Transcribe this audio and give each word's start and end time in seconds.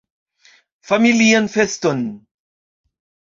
Familian 0.91 1.45
feston! 1.55 2.01